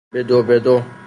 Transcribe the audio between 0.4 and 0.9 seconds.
به دو